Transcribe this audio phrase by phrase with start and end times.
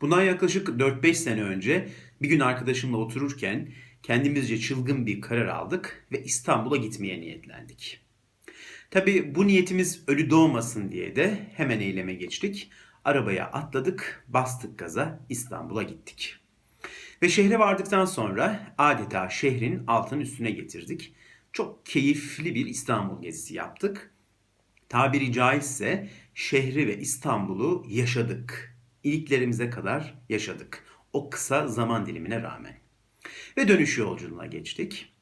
[0.00, 1.88] Bundan yaklaşık 4-5 sene önce
[2.22, 3.68] bir gün arkadaşımla otururken
[4.02, 8.00] kendimizce çılgın bir karar aldık ve İstanbul'a gitmeye niyetlendik.
[8.90, 12.70] Tabi bu niyetimiz ölü doğmasın diye de hemen eyleme geçtik.
[13.04, 16.36] Arabaya atladık, bastık gaza İstanbul'a gittik.
[17.22, 21.14] Ve şehre vardıktan sonra adeta şehrin altın üstüne getirdik.
[21.52, 24.14] Çok keyifli bir İstanbul gezisi yaptık.
[24.88, 28.69] Tabiri caizse şehri ve İstanbul'u yaşadık.
[29.04, 30.84] İliklerimize kadar yaşadık.
[31.12, 32.78] O kısa zaman dilimine rağmen.
[33.56, 35.12] Ve dönüş yolculuğuna geçtik.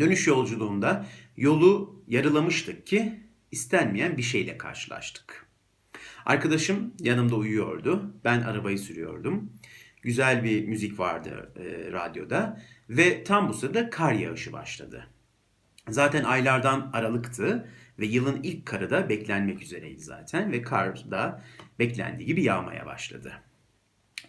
[0.00, 1.06] Dönüş yolculuğunda
[1.36, 3.20] yolu yarılamıştık ki
[3.50, 5.46] istenmeyen bir şeyle karşılaştık.
[6.26, 8.14] Arkadaşım yanımda uyuyordu.
[8.24, 9.52] Ben arabayı sürüyordum.
[10.02, 15.06] Güzel bir müzik vardı e, radyoda ve tam bu sırada kar yağışı başladı.
[15.88, 21.42] Zaten aylardan aralıktı ve yılın ilk karı da beklenmek üzereydi zaten ve kar da
[21.80, 23.32] beklendiği gibi yağmaya başladı.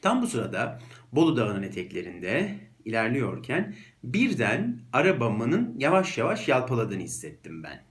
[0.01, 0.79] Tam bu sırada
[1.11, 7.83] Bolu Dağı'nın eteklerinde ilerliyorken birden arabamın yavaş yavaş yalpaladığını hissettim ben.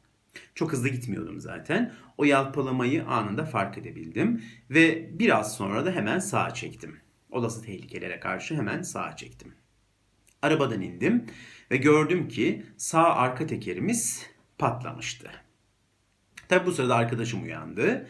[0.54, 1.92] Çok hızlı gitmiyordum zaten.
[2.18, 7.00] O yalpalamayı anında fark edebildim ve biraz sonra da hemen sağa çektim.
[7.30, 9.54] Olası tehlikelere karşı hemen sağa çektim.
[10.42, 11.26] Arabadan indim
[11.70, 14.26] ve gördüm ki sağ arka tekerimiz
[14.58, 15.30] patlamıştı.
[16.48, 18.06] Tabi bu sırada arkadaşım uyandı.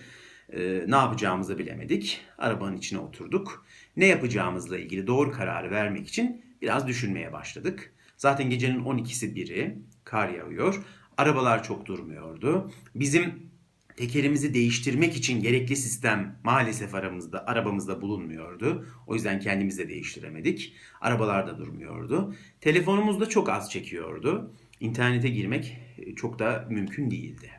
[0.53, 2.21] Ee, ne yapacağımızı bilemedik.
[2.39, 3.67] Arabanın içine oturduk.
[3.97, 7.95] Ne yapacağımızla ilgili doğru kararı vermek için biraz düşünmeye başladık.
[8.17, 10.83] Zaten gecenin 12'si biri, kar yağıyor.
[11.17, 12.71] Arabalar çok durmuyordu.
[12.95, 13.51] Bizim
[13.97, 18.87] tekerimizi değiştirmek için gerekli sistem maalesef aramızda, arabamızda bulunmuyordu.
[19.07, 20.75] O yüzden kendimiz de değiştiremedik.
[21.01, 22.35] Arabalar da durmuyordu.
[22.61, 24.55] Telefonumuz da çok az çekiyordu.
[24.81, 27.51] İnternete girmek e, çok da mümkün değildi.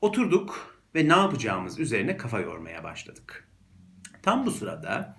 [0.00, 3.48] Oturduk ve ne yapacağımız üzerine kafa yormaya başladık.
[4.22, 5.18] Tam bu sırada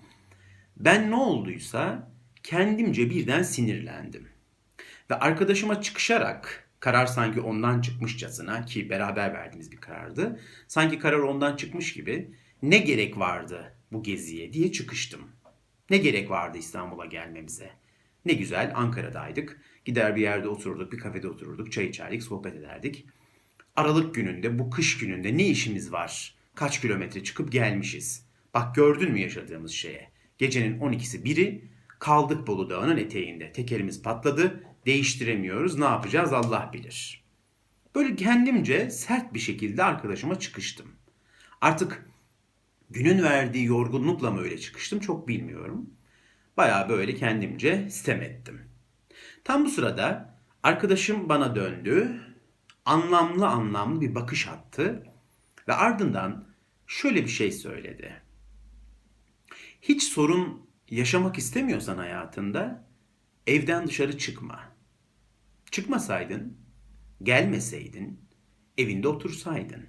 [0.76, 2.10] ben ne olduysa
[2.42, 4.28] kendimce birden sinirlendim.
[5.10, 10.40] Ve arkadaşıma çıkışarak karar sanki ondan çıkmışçasına ki beraber verdiğimiz bir karardı.
[10.68, 15.20] Sanki karar ondan çıkmış gibi ne gerek vardı bu geziye diye çıkıştım.
[15.90, 17.70] Ne gerek vardı İstanbul'a gelmemize?
[18.24, 19.60] Ne güzel Ankara'daydık.
[19.84, 23.06] Gider bir yerde otururduk, bir kafede otururduk, çay içerdik, sohbet ederdik.
[23.76, 26.34] Aralık gününde, bu kış gününde ne işimiz var?
[26.54, 28.26] Kaç kilometre çıkıp gelmişiz.
[28.54, 30.10] Bak gördün mü yaşadığımız şeye?
[30.38, 31.64] Gecenin 12'si biri
[31.98, 33.52] kaldık Bolu Dağı'nın eteğinde.
[33.52, 35.78] Tekerimiz patladı, değiştiremiyoruz.
[35.78, 37.24] Ne yapacağız Allah bilir.
[37.94, 40.86] Böyle kendimce sert bir şekilde arkadaşıma çıkıştım.
[41.60, 42.06] Artık
[42.90, 45.90] günün verdiği yorgunlukla mı öyle çıkıştım çok bilmiyorum.
[46.56, 48.60] Baya böyle kendimce sitem ettim.
[49.44, 52.20] Tam bu sırada arkadaşım bana döndü
[52.90, 55.04] anlamlı anlamlı bir bakış attı
[55.68, 56.48] ve ardından
[56.86, 58.22] şöyle bir şey söyledi.
[59.82, 62.88] Hiç sorun yaşamak istemiyorsan hayatında
[63.46, 64.60] evden dışarı çıkma.
[65.70, 66.56] Çıkmasaydın,
[67.22, 68.20] gelmeseydin,
[68.78, 69.86] evinde otursaydın.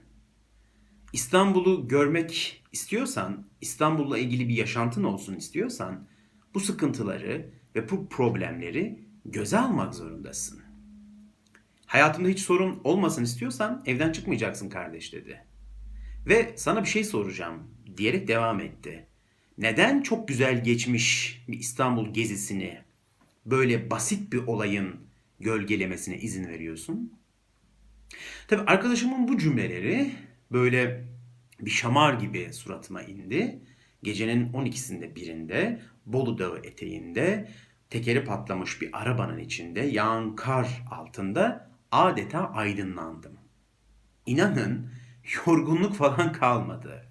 [1.13, 6.07] İstanbul'u görmek istiyorsan, İstanbul'la ilgili bir yaşantın olsun istiyorsan
[6.53, 10.70] bu sıkıntıları ve bu problemleri göze almak zorundasın.
[11.91, 15.45] Hayatında hiç sorun olmasın istiyorsan evden çıkmayacaksın kardeş dedi.
[16.27, 17.63] Ve sana bir şey soracağım
[17.97, 19.07] diyerek devam etti.
[19.57, 22.81] Neden çok güzel geçmiş bir İstanbul gezisini
[23.45, 24.95] böyle basit bir olayın
[25.39, 27.13] gölgelemesine izin veriyorsun?
[28.47, 30.11] Tabi arkadaşımın bu cümleleri
[30.51, 31.03] böyle
[31.61, 33.59] bir şamar gibi suratıma indi.
[34.03, 37.51] Gecenin 12'sinde birinde Bolu Dağı eteğinde
[37.89, 43.37] tekeri patlamış bir arabanın içinde yağan kar altında adeta aydınlandım.
[44.25, 44.91] İnanın
[45.45, 47.07] yorgunluk falan kalmadı.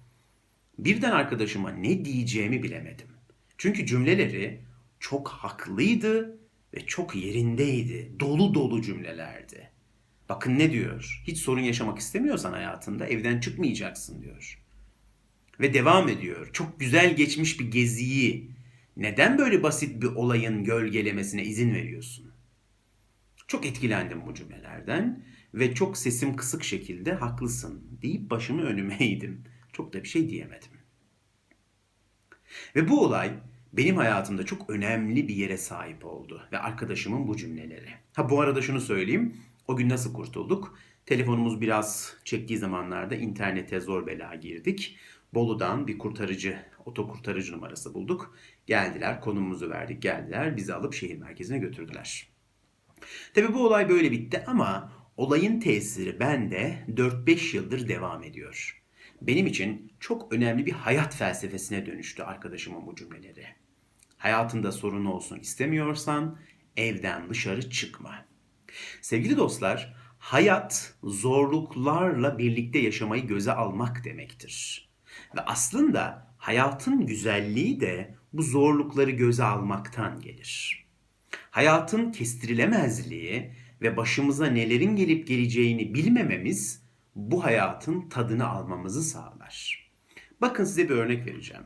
[0.79, 3.07] Birden arkadaşıma ne diyeceğimi bilemedim.
[3.57, 4.61] Çünkü cümleleri
[4.99, 6.39] çok haklıydı
[6.73, 8.11] ve çok yerindeydi.
[8.19, 9.69] Dolu dolu cümlelerdi.
[10.29, 11.23] Bakın ne diyor?
[11.27, 14.61] Hiç sorun yaşamak istemiyorsan hayatında evden çıkmayacaksın diyor.
[15.59, 16.49] Ve devam ediyor.
[16.53, 18.51] Çok güzel geçmiş bir geziyi
[18.97, 22.30] neden böyle basit bir olayın gölgelemesine izin veriyorsun?
[23.51, 29.43] Çok etkilendim bu cümlelerden ve çok sesim kısık şekilde haklısın deyip başımı önüme eğdim.
[29.73, 30.71] Çok da bir şey diyemedim.
[32.75, 33.31] Ve bu olay
[33.73, 37.89] benim hayatımda çok önemli bir yere sahip oldu ve arkadaşımın bu cümleleri.
[38.13, 39.37] Ha bu arada şunu söyleyeyim.
[39.67, 40.77] O gün nasıl kurtulduk?
[41.05, 44.97] Telefonumuz biraz çektiği zamanlarda internete zor bela girdik.
[45.33, 48.35] Bolu'dan bir kurtarıcı, otokurtarıcı numarası bulduk.
[48.67, 52.30] Geldiler, konumumuzu verdik, geldiler, bizi alıp şehir merkezine götürdüler.
[53.33, 58.83] Tabi bu olay böyle bitti ama olayın tesiri bende 4-5 yıldır devam ediyor.
[59.21, 63.45] benim için çok önemli bir hayat felsefesine dönüştü arkadaşımın bu cümleleri.
[64.17, 66.39] Hayatında sorun olsun istemiyorsan
[66.77, 68.25] evden dışarı çıkma.
[69.01, 74.89] Sevgili dostlar, hayat zorluklarla birlikte yaşamayı göze almak demektir.
[75.35, 80.80] Ve aslında hayatın güzelliği de bu zorlukları göze almaktan gelir.
[81.51, 83.51] Hayatın kestirilemezliği
[83.81, 86.83] ve başımıza nelerin gelip geleceğini bilmememiz
[87.15, 89.89] bu hayatın tadını almamızı sağlar.
[90.41, 91.63] Bakın size bir örnek vereceğim.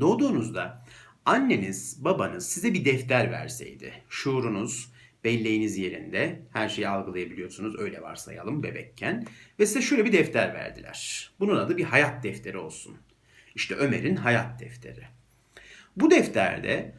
[0.00, 0.86] Doğduğunuzda
[1.24, 4.92] anneniz, babanız size bir defter verseydi, şuurunuz,
[5.24, 9.26] belleğiniz yerinde, her şeyi algılayabiliyorsunuz, öyle varsayalım bebekken
[9.58, 11.30] ve size şöyle bir defter verdiler.
[11.40, 12.96] Bunun adı bir hayat defteri olsun.
[13.54, 15.04] İşte Ömer'in hayat defteri.
[15.96, 16.94] Bu defterde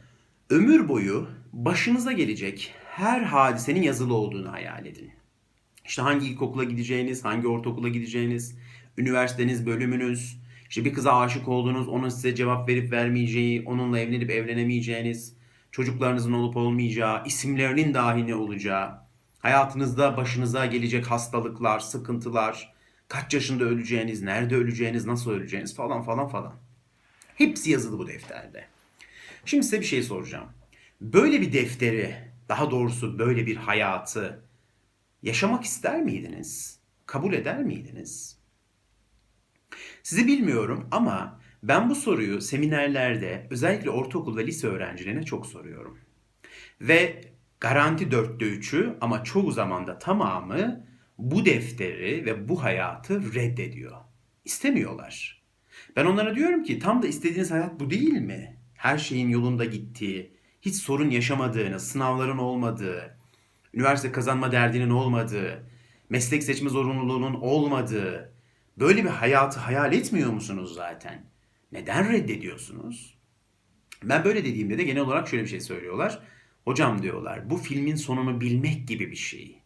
[0.50, 5.10] ömür boyu başınıza gelecek her hadisenin yazılı olduğunu hayal edin.
[5.84, 8.58] İşte hangi ilkokula gideceğiniz, hangi ortaokula gideceğiniz,
[8.98, 15.36] üniversiteniz, bölümünüz, işte bir kıza aşık oldunuz, onun size cevap verip vermeyeceği, onunla evlenip evlenemeyeceğiniz,
[15.70, 18.98] çocuklarınızın olup olmayacağı, isimlerinin dahi ne olacağı,
[19.38, 22.74] hayatınızda başınıza gelecek hastalıklar, sıkıntılar,
[23.08, 26.54] kaç yaşında öleceğiniz, nerede öleceğiniz, nasıl öleceğiniz falan falan falan.
[27.34, 28.64] Hepsi yazılı bu defterde.
[29.44, 30.48] Şimdi size bir şey soracağım.
[31.00, 32.14] Böyle bir defteri,
[32.48, 34.44] daha doğrusu böyle bir hayatı
[35.22, 36.80] yaşamak ister miydiniz?
[37.06, 38.38] Kabul eder miydiniz?
[40.02, 45.98] Sizi bilmiyorum ama ben bu soruyu seminerlerde özellikle ortaokul ve lise öğrencilerine çok soruyorum.
[46.80, 47.24] Ve
[47.60, 50.86] garanti dörtte üçü ama çoğu zaman da tamamı
[51.18, 53.96] bu defteri ve bu hayatı reddediyor.
[54.44, 55.44] İstemiyorlar.
[55.96, 58.53] Ben onlara diyorum ki tam da istediğiniz hayat bu değil mi?
[58.84, 63.18] Her şeyin yolunda gittiği, hiç sorun yaşamadığınız, sınavların olmadığı,
[63.74, 65.66] üniversite kazanma derdinin olmadığı,
[66.08, 68.34] meslek seçme zorunluluğunun olmadığı,
[68.78, 71.30] böyle bir hayatı hayal etmiyor musunuz zaten?
[71.72, 73.18] Neden reddediyorsunuz?
[74.02, 76.22] Ben böyle dediğimde de genel olarak şöyle bir şey söylüyorlar.
[76.64, 79.62] Hocam diyorlar bu filmin sonunu bilmek gibi bir şey.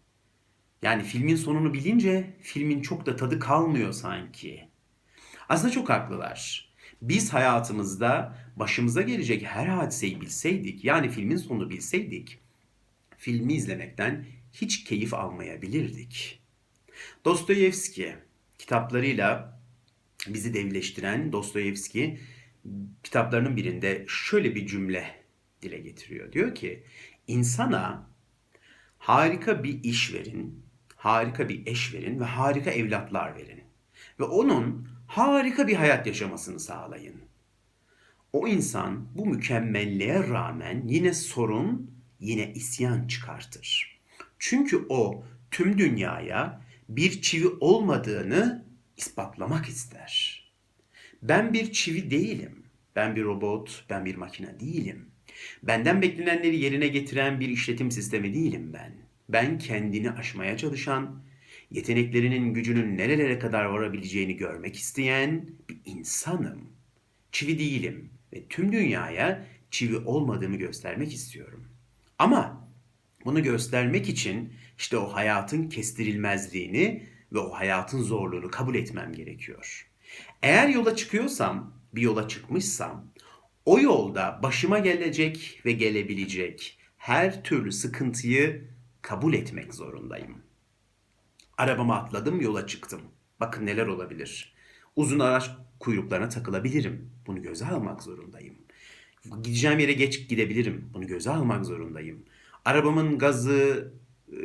[0.82, 4.68] Yani filmin sonunu bilince filmin çok da tadı kalmıyor sanki.
[5.48, 6.68] Aslında çok haklılar.
[7.02, 12.38] Biz hayatımızda başımıza gelecek her hadiseyi bilseydik, yani filmin sonunu bilseydik,
[13.18, 16.40] filmi izlemekten hiç keyif almayabilirdik.
[17.24, 18.14] Dostoyevski
[18.58, 19.60] kitaplarıyla
[20.26, 22.20] bizi devleştiren Dostoyevski
[23.02, 25.14] kitaplarının birinde şöyle bir cümle
[25.62, 26.32] dile getiriyor.
[26.32, 26.82] Diyor ki
[27.26, 28.10] insana
[28.98, 30.62] harika bir iş verin,
[30.96, 33.62] harika bir eş verin ve harika evlatlar verin.
[34.20, 37.27] Ve onun harika bir hayat yaşamasını sağlayın.
[38.32, 41.90] O insan bu mükemmelliğe rağmen yine sorun,
[42.20, 43.98] yine isyan çıkartır.
[44.38, 48.64] Çünkü o tüm dünyaya bir çivi olmadığını
[48.96, 50.44] ispatlamak ister.
[51.22, 52.62] Ben bir çivi değilim.
[52.96, 55.06] Ben bir robot, ben bir makine değilim.
[55.62, 58.92] Benden beklenenleri yerine getiren bir işletim sistemi değilim ben.
[59.28, 61.22] Ben kendini aşmaya çalışan,
[61.70, 66.60] yeteneklerinin gücünün nerelere kadar varabileceğini görmek isteyen bir insanım.
[67.32, 71.68] Çivi değilim ve tüm dünyaya çivi olmadığımı göstermek istiyorum.
[72.18, 72.68] Ama
[73.24, 79.90] bunu göstermek için işte o hayatın kestirilmezliğini ve o hayatın zorluğunu kabul etmem gerekiyor.
[80.42, 83.12] Eğer yola çıkıyorsam, bir yola çıkmışsam,
[83.64, 88.68] o yolda başıma gelecek ve gelebilecek her türlü sıkıntıyı
[89.02, 90.42] kabul etmek zorundayım.
[91.58, 93.00] Arabama atladım, yola çıktım.
[93.40, 94.54] Bakın neler olabilir.
[94.96, 97.10] Uzun araç kuyruklarına takılabilirim.
[97.28, 98.54] Bunu göze almak zorundayım.
[99.42, 100.90] Gideceğim yere geç gidebilirim.
[100.94, 102.24] Bunu göze almak zorundayım.
[102.64, 103.92] Arabamın gazı,
[104.32, 104.38] e,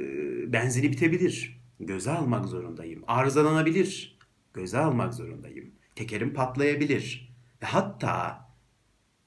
[0.53, 1.61] benzini bitebilir.
[1.79, 3.03] Göze almak zorundayım.
[3.07, 4.17] Arızalanabilir.
[4.53, 5.71] Göze almak zorundayım.
[5.95, 7.33] Tekerim patlayabilir.
[7.61, 8.49] Ve hatta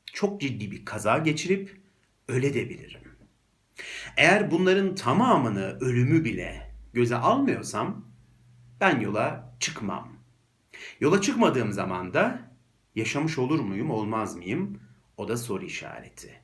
[0.05, 1.81] çok ciddi bir kaza geçirip
[2.29, 3.01] öle de bilirim.
[4.17, 8.05] Eğer bunların tamamını ölümü bile göze almıyorsam
[8.81, 10.17] ben yola çıkmam.
[11.01, 12.46] Yola çıkmadığım zaman da
[12.97, 14.81] yaşamış olur muyum, olmaz mıyım?
[15.17, 16.41] O da soru işareti.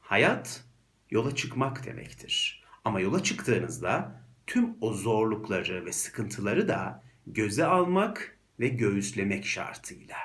[0.00, 0.64] Hayat
[1.10, 2.64] yola çıkmak demektir.
[2.84, 10.16] Ama yola çıktığınızda tüm o zorlukları ve sıkıntıları da göze almak ve göğüslemek şartıyla.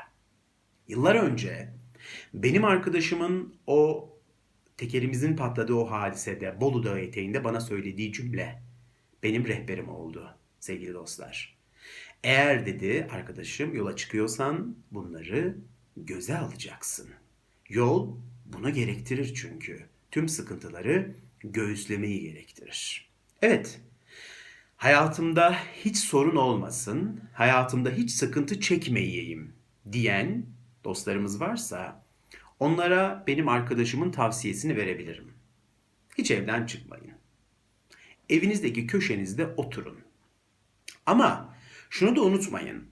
[0.88, 1.74] Yıllar önce
[2.34, 4.10] benim arkadaşımın o
[4.78, 8.64] tekerimizin patladığı o hadisede Bolu Dağı eteğinde bana söylediği cümle
[9.24, 11.59] benim rehberim oldu sevgili dostlar.
[12.24, 15.58] Eğer dedi arkadaşım yola çıkıyorsan bunları
[15.98, 17.10] göze alacaksın.
[17.70, 19.86] Yol bunu gerektirir çünkü.
[20.12, 23.10] Tüm sıkıntıları göğüslemeyi gerektirir.
[23.42, 23.82] Evet,
[24.80, 29.54] Hayatımda hiç sorun olmasın, hayatımda hiç sıkıntı çekmeyeyim
[29.92, 30.46] diyen
[30.84, 32.04] dostlarımız varsa
[32.60, 35.34] onlara benim arkadaşımın tavsiyesini verebilirim.
[36.18, 37.14] Hiç evden çıkmayın.
[38.30, 40.00] Evinizdeki köşenizde oturun.
[41.06, 41.56] Ama
[41.90, 42.84] şunu da unutmayın.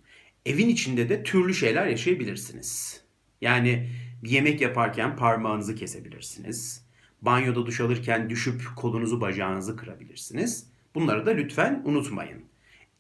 [0.45, 3.01] Evin içinde de türlü şeyler yaşayabilirsiniz.
[3.41, 3.89] Yani
[4.23, 6.85] bir yemek yaparken parmağınızı kesebilirsiniz.
[7.21, 10.67] Banyoda duş alırken düşüp kolunuzu bacağınızı kırabilirsiniz.
[10.95, 12.43] Bunları da lütfen unutmayın.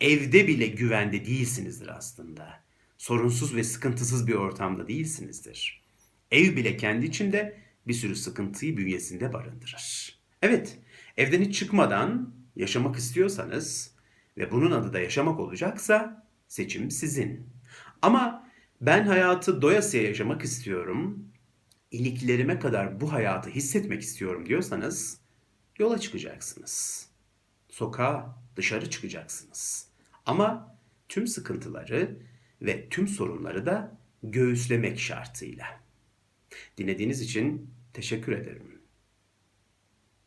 [0.01, 2.63] Evde bile güvende değilsinizdir aslında.
[2.97, 5.81] Sorunsuz ve sıkıntısız bir ortamda değilsinizdir.
[6.31, 10.19] Ev bile kendi içinde bir sürü sıkıntıyı bünyesinde barındırır.
[10.41, 10.77] Evet,
[11.17, 13.96] evden hiç çıkmadan yaşamak istiyorsanız
[14.37, 17.49] ve bunun adı da yaşamak olacaksa seçim sizin.
[18.01, 18.49] Ama
[18.81, 21.31] ben hayatı doyasıya yaşamak istiyorum,
[21.91, 25.21] iliklerime kadar bu hayatı hissetmek istiyorum diyorsanız
[25.79, 27.07] yola çıkacaksınız.
[27.69, 29.89] Sokağa, dışarı çıkacaksınız.
[30.25, 30.77] Ama
[31.09, 32.19] tüm sıkıntıları
[32.61, 35.65] ve tüm sorunları da göğüslemek şartıyla.
[36.77, 38.76] Dinlediğiniz için teşekkür ederim.